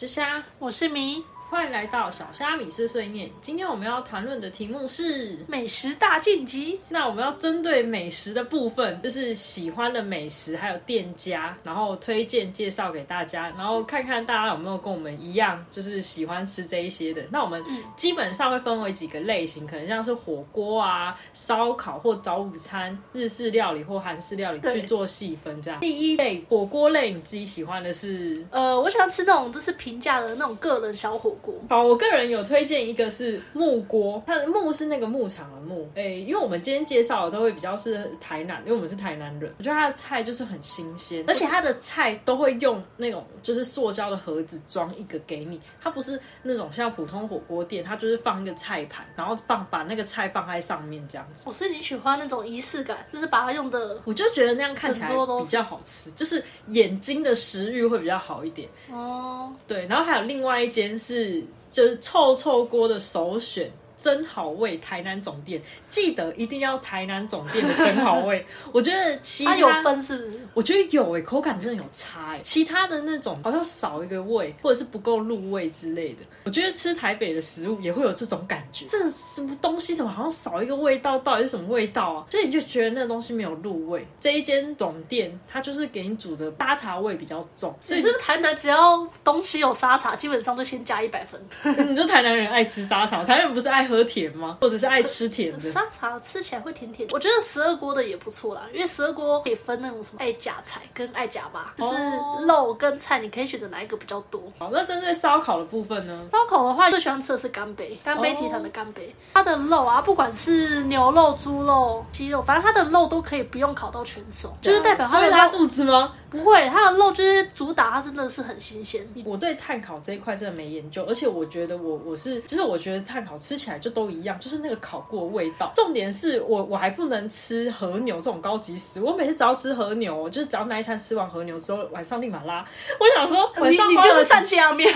[0.00, 1.24] 是虾，我是米。
[1.58, 3.28] 欢迎来到小虾米碎碎念。
[3.40, 6.80] 今天我们要谈论的题目是，美食大晋级。
[6.88, 17.20] 那我们要针对美食的部分，就是喜欢的美食还有店家，然后推荐介绍给大家，然后看看大家有没有跟我们一样，就是喜欢吃这一些的。
[17.32, 17.60] 那我们
[17.96, 25.60] 基本上会分为几个类型，可能像是火锅啊、烧烤或早午餐、日式料理或韩式料理去做细分。
[25.60, 28.46] 这样，第一类火锅类，你自己喜欢的是？
[28.52, 31.47] 呃，我喜欢吃那种就是平价的那种个人小火锅。
[31.68, 51.44] 好，我个人有推荐一个是木锅，它的木是那个牧场的木，诶、因为我们今天介绍的都会比较是台南，因为我们是台南人，我觉得它的菜就是很新鲜，而且它的菜都会用那种就是塑胶的盒子装一个给你，它不是那种像普通火锅店，它就是放一个菜盘，然后放把那个菜放在上面这样子。
[51.46, 58.68] 我所以你喜欢那种仪式感，就是把它用的我就觉得那样看起来比较好吃，就是眼睛的食欲会比较好一点。
[58.90, 61.37] 哦，对，然后还有另外一间是
[61.70, 63.70] 就是臭臭锅的首选。
[63.98, 68.46] 真好味台南总店，记得一定要台南总店的真好味。
[68.72, 70.40] 我觉得其他它有分是不是？
[70.54, 76.24] 我觉得有诶、口感真的有差诶、其他的那种好像少一个味，或者是不够入味之类的。
[76.44, 81.18] 我觉得吃台北的食物也会有这种感觉，这什么东西怎么好像少一个味道？
[81.18, 82.26] 到底是什么味道啊？
[82.30, 84.06] 所以你就觉得那个东西没有入味。
[84.20, 91.40] 这一间总店它就是给你煮的沙茶味比较重，所以你是不是台南只要东西有沙茶，基本上都先加一百分。
[91.88, 94.58] 你说台南人爱吃沙茶，台南人不是爱喝甜吗？
[94.60, 95.72] 或者是爱吃甜的？
[95.72, 104.42] 沙茶吃起来会甜甜的，我觉得十二锅的也不错啦，因为十二锅可以分那种什么爱夹菜跟爱夹吧，就是哦肉跟菜，你可以选择哪一个比较多。
[104.58, 106.28] 好，那针对烧烤的部分呢？
[106.30, 116.12] 烧烤的话，最喜欢吃的是干杯，干杯集团的干杯，它的肉啊，不管是牛肉、猪肉、鸡肉，反正它的肉都可以不用烤到全熟，就是代表它的会拉肚子吗？
[116.30, 119.06] 不会，它的肉就是主打，它真的是很新鲜。
[119.24, 125.72] 我对碳烤这一块真的没研究，而且我觉得我我是，就是我觉得碳烤吃起来就都一样，就是那个烤过的味道。
[125.74, 132.64] 重点是我我还不能吃和牛这种高级食物，我每次只要吃和牛，我就是只要那一餐吃完和牛之后，晚上立马拉。
[132.98, 134.90] 我想说晚上花了你就是善家庙，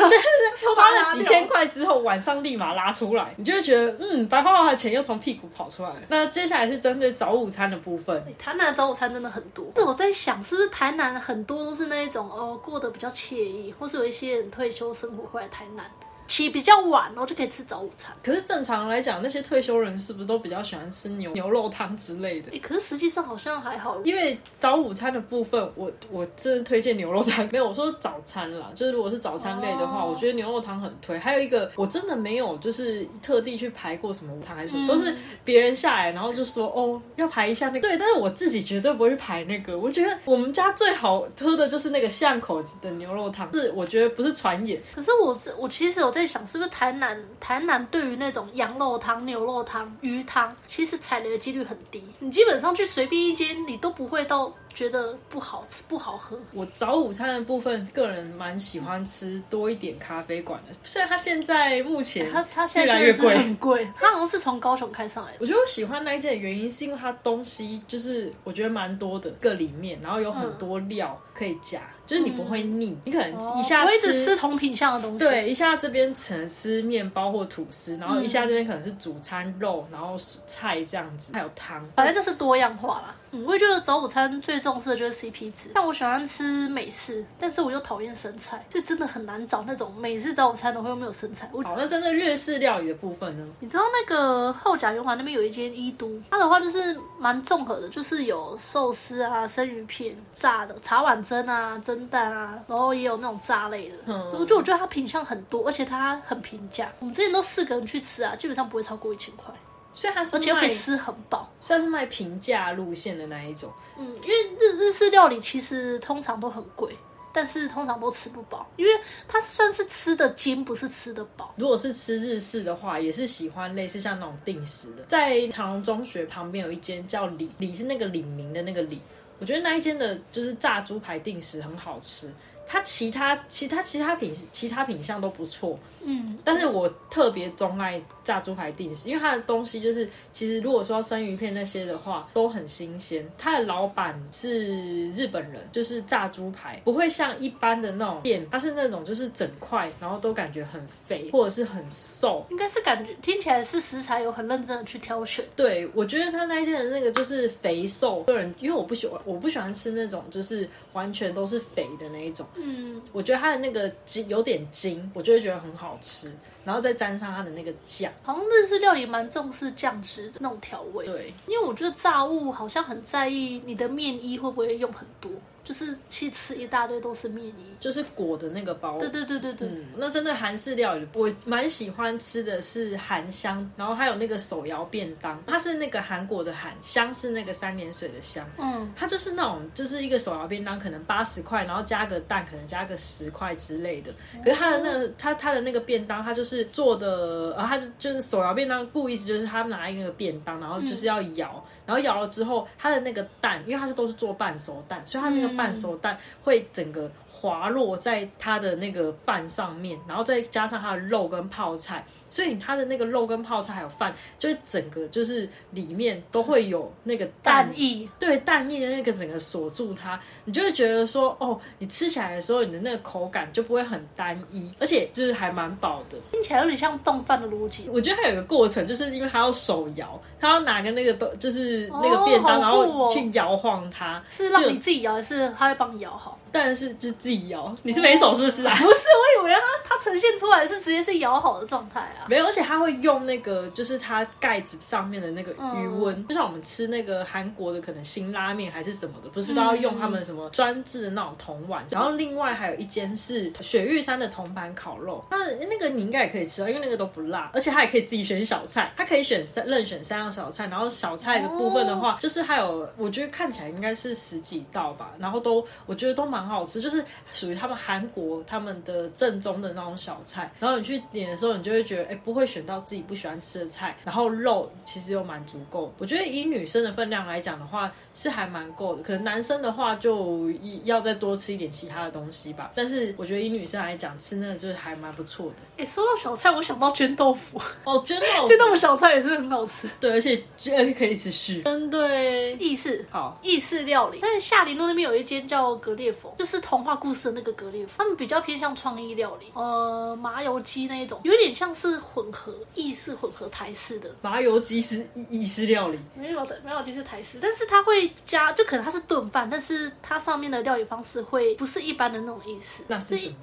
[0.77, 6.03] 花了几千块之后，晚上立马拉出来，你就会觉得嗯，白花花的钱又从屁股跑出来了。
[6.09, 9.65] 那接下来是针对早午餐的部分，台南的早午餐真的很多。
[9.75, 15.85] 这我在想，是不是台南很多都是那一种哦，过得比较惬意，或是有一些人退休生活回来台南，
[16.27, 18.15] 起比较晚，然后就可以吃早午餐。
[18.23, 22.51] 可是正常来讲，那些退休人是不是都比较喜欢吃牛牛肉汤之类的？
[22.53, 24.01] 诶，可是实际上好像还好。
[24.05, 27.47] 因为早午餐的部分，我我真的推荐牛肉汤。
[27.53, 31.19] 没有，我说早餐啦，就是如果是早餐类的话，哦我觉得牛肉汤很推。
[31.19, 37.81] 还有一个，我真的没有就是特地去排过什么汤还是什么，嗯都是别人下来然后就说哦要排一下那个。
[37.81, 39.79] 对，但是我自己绝对不会去排那个。
[39.79, 44.81] 我觉得我们家最好喝的就是那个巷口的牛肉汤，是我觉得不是传言。
[44.95, 52.05] 可是我这我其实有在想，是不是台南台南对于那种羊肉汤、牛肉汤、鱼汤，其实踩雷的几率很低。
[52.21, 56.39] 你基本上去随便一间，你都不会到觉得不好吃、不好喝。
[56.53, 65.39] 我早午餐的部分，个人蛮喜欢吃多一点咖啡馆的，虽然它现在目前它它现越在越来越贵，很贵，它好像是从高雄开上来的。
[65.41, 74.33] 我觉得我喜欢那一件的原因是因为它东西就是我觉得蛮多的，个里面然后有很多料可以夹，就是你不会腻，你可能一下我会一直吃。
[74.33, 75.19] 吃同品相的东西。
[75.19, 80.17] 对，一下这边可能吃面包或吐司，然后一下这边可能是主餐肉，然后
[80.47, 81.87] 菜这样子，还有汤。
[81.95, 83.15] 反正就是多样化啦。
[83.33, 85.71] 嗯，我也觉得早午餐最重视的就是 CP 值。
[85.75, 91.51] 但我喜欢吃美式，但是我又讨厌生菜，所以真的很难找那种美式早午餐的会又没有生菜。
[91.53, 93.45] 我好，那针对日式料理的部分呢？
[93.61, 103.97] 你知道那个后甲圆环那边有一间伊都，它的话就是蛮综合的，就是有寿司啊、生鱼片、炸的茶碗蒸啊、蒸蛋啊，然后也有那种炸类的。
[104.07, 106.91] 嗯我就我觉得它品相很多，而且它很平价。
[107.01, 109.53] 我们之前都四个人去吃啊，基本上不会超过一千块，
[109.93, 111.51] 所以它是而且又可以吃很饱。
[111.61, 113.73] 算是卖平价路线的那一种。
[113.99, 116.97] 嗯，因为日日式料理其实通常都很贵，
[117.33, 118.93] 但是通常都吃不饱，因为
[119.29, 121.55] 它算是吃的精，不是吃的饱。
[121.57, 125.03] 如果是吃日式的话，也是喜欢类似像那种定时的。
[125.05, 129.01] 在长隆中学旁边有一间叫李李是那个李明的那个李，
[129.39, 132.33] 我觉得那一间的就是炸猪排定时很好吃。
[132.73, 143.31] 它其他其他其他品其他品相都不错，嗯，但是我特别钟爱炸猪排定时，因为它的东西就是，其实如果说生鱼片那些的话，都很新鲜。
[143.37, 152.47] 它的老板是日本人，就是炸猪排不会像一般的那种店，它是那种就是整块，然后都感觉很肥或者是很瘦。
[152.49, 155.45] 应该是感觉听起来是食材有很认真的去挑选。
[155.55, 162.47] 对，我觉得他那一间的那个就是肥瘦，个人因为我不喜欢，我不喜欢吃那种就是完全都是肥的那一种。
[162.65, 166.33] 嗯，我觉得它的那个筋有点筋，我就会觉得很好吃，
[166.65, 168.13] 然后再沾上它的那个酱。
[168.23, 175.31] 好像日式料理蛮重视酱汁的那种调味，对，因为我觉得炸物好像很在意你的面衣会不会用很多，
[175.65, 177.53] 就是去吃一大堆都是面衣。
[177.81, 178.99] 就是裹的那个包。
[178.99, 188.49] 对对对对对，嗯，那针对韩式料理，我蛮喜欢吃的是韩香，然后还有那个手摇便当，它是那个韩国的韩香，是那个三点水的香。
[188.59, 194.13] 嗯，它就是那种，就是一个手摇便当，可能八十块，然后加个蛋，可能加个十块之类的。
[194.45, 226.19] 可是它的那个，它它的那个便当，它就是做的，呃，它就就是手摇便当，顾意思就是他们拿一个便当，然后就是要摇，然后摇了之后，它的那个蛋，因为它是都是做半熟蛋，所以它那个半熟蛋会整个滑落在它的那个饭上面，然后再加上它的肉跟泡菜，所以它的那个肉跟泡菜还有饭，就是整个就是里面都会有那个蛋蛋液，对蛋液的那个整个锁住它，你就会觉得说，哦，你吃起来的时候，你的那个口感就不会很单一，而且就是还蛮饱的。
[226.31, 227.89] 听起来有点像冻饭的逻辑。
[227.89, 236.39] 我觉得它有一个过程，就是因为它要手摇，它要拿个那个都就是那个便当，哦然后去摇晃它，是让你自己摇，还是他会帮你摇好？
[236.51, 237.75] 但是就是自己摇。
[237.83, 238.75] 你是没手是不是啊？
[238.77, 242.29] 不是，我以为他它呈现出来是直接是摇好的状态啊。
[242.29, 251.83] 没有，而且他会用那个，就是它盖子上面的那个余温，就像我们吃那个韩国的可能辛拉面还是什么的，不是都要用他们什么专制的那种铜碗。
[251.89, 255.37] 然后另外还有一间是雪玉山的铜板烤肉，那
[255.67, 270.53] 那个你应该也可以吃到，因为那个都不辣，而且他也可以自己选小菜，他可以选三任选三样小菜，然后小菜的部分的话，就是还有我觉得看起来应该是十几道吧，然后都我觉得都蛮好吃，就是属于他们韩国他们的正宗的那种小菜。
[270.59, 275.93] 然后你去点的时候，你就会觉得哎不会选到自己不喜欢吃的菜，然后肉其实又蛮足够的。
[275.99, 279.03] 我觉得以女生的分量来讲的话，是还蛮够的。
[279.03, 280.51] 可能男生的话就
[280.85, 282.73] 要再多吃一点其他的东西吧。
[282.75, 285.55] 但是我觉得以女生来讲，吃那个就是还蛮不错的。
[285.79, 289.89] 哎、说到小菜，我想到绢豆腐，哦，真的哦，绢豆腐小菜也是很好吃。
[290.01, 290.37] 对，而且
[290.67, 291.63] 而且可以一直续。
[291.63, 292.57] 针，对。
[292.57, 313.35] 意式好，意式料理，但是夏林路那边有一间叫格列佛，就是童话故事的那个格列佛，他们比较偏向创意料理，呃，麻油鸡那一种，有点像是混合意式混合台式的，麻油鸡是意式料理，没有的，麻油鸡是台式，但是它会加，就可能它是炖饭，但是它上面的料理方式会不是一般的那种意思，那是怎么样？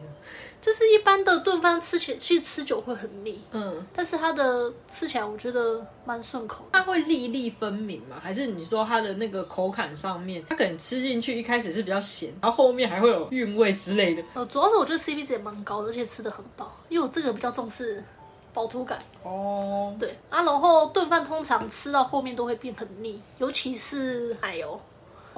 [0.61, 6.65] 就是一般的炖饭吃起其实吃久会很腻，嗯，但是它的吃起来我觉得蛮顺口。
[6.73, 8.17] 它会粒粒分明吗？
[8.21, 14.23] 还是你说它的那个口感上面，它可能吃进去一开始是比较咸，然后后面还会有韵味之类的？
[14.33, 18.03] 呃，主要是我觉得 CP 值也蛮高的，而且吃的很饱，因为我这个比较重视
[18.53, 18.99] 饱足感。
[19.23, 24.79] 哦，对啊，然后炖饭通常吃到后面都会变很腻，尤其是奶油，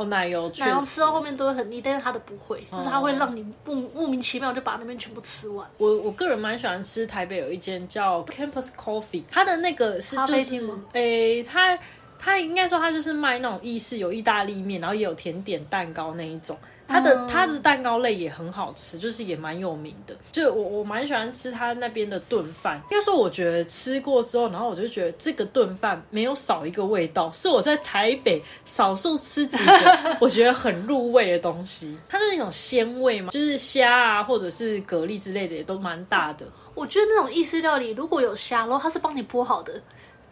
[0.01, 5.67] 哦，奶油确奶油吃到后面都会很腻，但是它的不会，就是它会让你莫莫名其妙就把那边全部吃完。
[5.77, 11.77] 我我个人蛮喜欢吃台北有一间叫 Campus Coffee，它的那个是咖就是诶，它
[12.17, 16.57] 它应该说它就是卖那种意式有意大利面，然后也有甜点蛋糕那一种。
[16.91, 20.15] 它的、嗯它的蛋糕类也很好吃，就是也蛮有名的。
[20.31, 22.81] 就我我蛮喜欢吃它那边的炖饭。
[22.91, 31.97] 应该说，我觉得吃过之后，然后我就觉得这个炖饭没有少一个味道，是我在台北少数吃几个 我觉得很入味的东西。
[32.09, 36.45] 它就是一种鲜味嘛，就是虾啊，或者是蛤蜊之类的，也都蛮大的。
[36.73, 39.81] 我觉得那种意式料理如果有虾，然后它是帮你剥好的，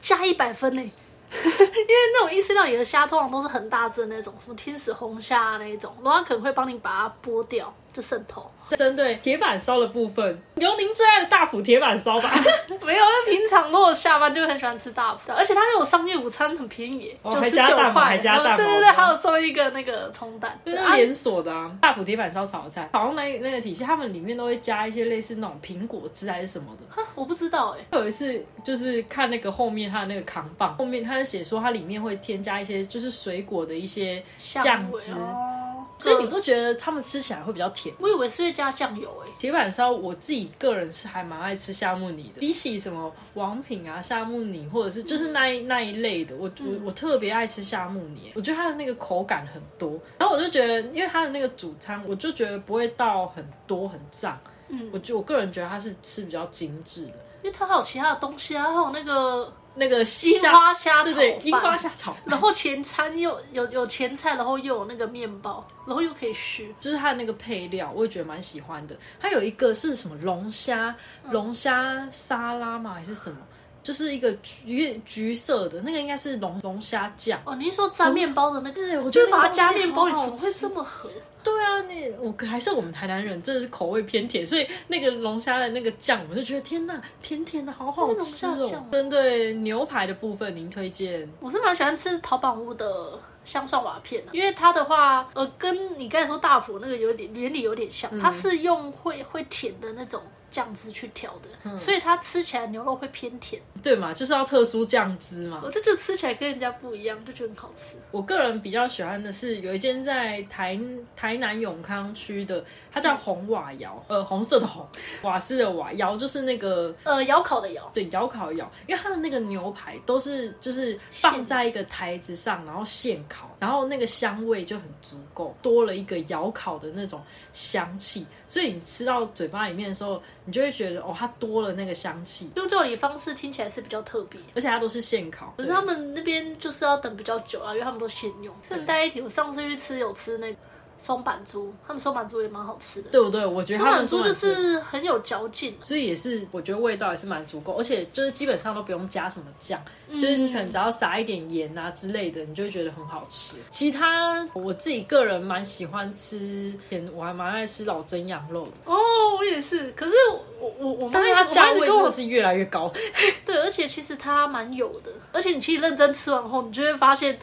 [0.01, 0.91] 加一百分呢。
[1.31, 8.49] 因为那种意式料理的虾通常都是很大只的那种，什么天使红虾啊那一种，然后它可能会帮你把它剥掉，就渗透。
[8.77, 10.23] 针对铁板烧的部分，
[10.57, 12.31] 由您最爱的大埔铁板烧吧？
[12.85, 20.57] 没有，因为平常如果下班就很喜欢吃大埔，而且它有商业午餐，很便宜，哦九十还加蛋吗九块，还加蛋对对对，还有送一个那个葱蛋。
[20.65, 27.03] 那是啊连锁的啊，大埔铁板烧炒菜，好像那那个体系，他们里面都会加一些类似那种苹果汁还是什么的。
[27.15, 35.68] 我不知道哎、有一次就是看那个后面它的那个扛棒，后面它是写说它里面会添加一些就是水果的一些酱汁，哦，
[35.99, 37.93] 所以你不觉得他们吃起来会比较甜？
[37.99, 54.39] 我以为是会加酱油哎、铁板烧我自己个人是还蛮爱吃夏目尼的，比起什么王品啊、夏目尼或者是就是那一、那一类的，我我我特别爱吃夏目尼，我觉得它的那个口感很多，然后我就觉得因为它的那个主餐，我就觉得不会到很多很胀，
[54.69, 54.89] 嗯。
[54.93, 66.75] 我就我个人觉得它是吃比较精致的，因为它还有其他的东西啊，还有那个那个樱虾花虾炒对对，樱花，虾炒然后前餐又有有前菜，然后又有那个面包，然后又可以续。
[66.79, 68.95] 就是它的那个配料，我也觉得蛮喜欢的。
[69.19, 70.93] 它有一个是什么龙虾，
[71.23, 72.93] 嗯龙虾沙拉嘛？
[72.93, 73.37] 还是什么？
[73.83, 77.41] 就是一个橘橘色的那个，应该是龙龙虾酱。
[77.45, 81.09] 哦，您说沾面包的那个，是我觉得就是把它加面包里，怎么会这么合？
[81.41, 88.85] 对啊，你我还是我们台南人，真的是口味偏甜，所以那个龙虾的那个酱，我就觉得天呐，甜甜的，好好吃哦。
[88.91, 91.27] 针对牛排的部分，您推荐？
[91.39, 103.61] 我是蛮喜欢吃淘宝屋的香蒜瓦片的、因为它的话，呃，跟你刚才说大埔那个有点原理有点像，它是用会会甜的那种酱汁去调的，所以它吃起来牛肉会偏甜。
[103.83, 105.79] 对嘛，就是要特殊酱汁嘛我这。
[105.89, 107.95] 就吃起来跟人家不一样，就觉得很好吃。
[108.11, 110.77] 我个人比较喜欢的是有一间在台
[111.15, 114.85] 台南永康区的，它叫红瓦窑，呃，红色的红，
[115.23, 127.19] 瓦斯的瓦，窑就是那个呃，窑烤的窑，对，窑烤窑，因为它的那个牛排都是就是放在一个台子上，然后现烤，然后那个香味就很足够，多了一个窑烤的那种
[127.53, 134.41] 香气，所以你吃到嘴巴里面的时候，你就会觉得哦，它多了那个香气，用料理方式听起来是比较特别。
[134.55, 135.53] 而且它都是现烤。
[135.57, 138.53] 可是他们那边就是要等比较久啊，因为他们都现用。
[138.63, 140.59] 顺带一提，我上次去吃有吃那个
[140.99, 143.09] 松板猪，他们松板猪也蛮好吃的。
[143.09, 143.43] 对不对？
[143.45, 153.55] 我觉得松他们板猪就是很有嚼劲，所以也是，我觉得味道也是蛮足够，而且就是基本上都不用加什么酱，就是你可能只要撒一点盐啊之类的，你就会觉得很好吃。
[153.69, 156.77] 其他我自己个人蛮喜欢吃，
[157.15, 158.97] 我还蛮爱吃老蒸羊肉的，哦，
[159.37, 159.89] 我也是。
[159.93, 160.13] 可是
[160.59, 162.91] 我我我妈但是一直我妈它价位真的是越来越高。
[163.45, 167.39] 对，而且其实它蛮有的，而且你其实认真吃完后，你就会发现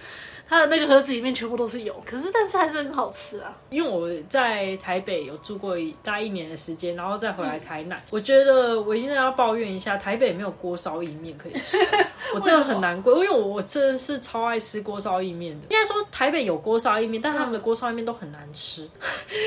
[0.49, 3.53] 它的那个盒子里面全部都是油，可是但是还是很好吃啊。
[3.69, 11.77] 因为我在台北有住过大概一年的时间，然后再回来台南，我觉得我一定要抱怨一下，台北没有锅烧意面可以吃，
[12.35, 15.67] 我真的很难过，因为我我真的是超爱吃锅烧意面的。
[15.69, 18.89] 应该说台北有锅烧意面，但他们的锅烧意面都很难吃。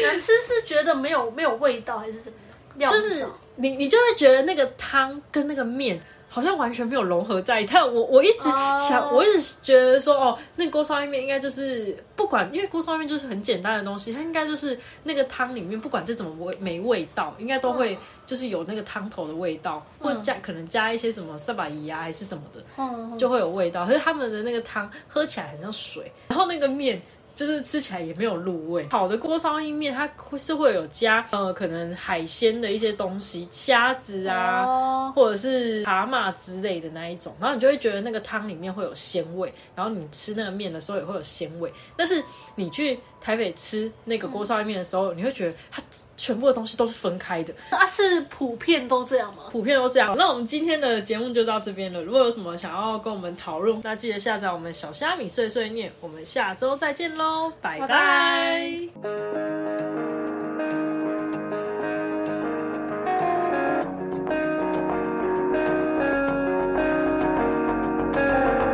[0.05, 2.49] 难吃是觉得没有没有味道，还是怎么样？
[2.75, 5.99] 料就是少你你就会觉得那个汤跟那个面
[6.29, 7.71] 好像完全没有融合在一起。
[7.73, 23.85] 但我我一直想哦我一直觉得说，哦，那个锅烧意面应该就是不管，因为锅烧意面就是很简单的东西，它应该就是那个汤里面不管这怎么味没味道，应该都会就是有那个汤头的味道，或加可能加一些什么萨巴姨啊还是什么的，嗯，就会有味道。
[23.85, 27.01] 可是他们的那个汤喝起来很像水，然后那个面。
[27.39, 28.85] 就是吃起来也没有入味。
[28.91, 41.71] 好的锅烧意面，它会是会有加呃可能海鲜的一些东西，虾子啊，哦，或者是蛤蟆之类的那一种，然后你就会觉得那个汤里面会有鲜味，然后你吃那个面的时候也会有鲜味。
[41.95, 42.21] 但是
[42.55, 45.81] 你去台北吃那个锅烧意面的时候，你会觉得它
[46.19, 49.43] 全部的东西都是分开的，啊是普遍都这样吗？
[49.51, 50.15] 普遍都这样。
[50.17, 52.01] 那我们今天的节目就到这边了。
[52.03, 55.91] 如果有什么想要跟我们讨论，那记得下载我们小虾米碎碎念。
[56.01, 60.08] 我们下周再见喽，拜拜拜拜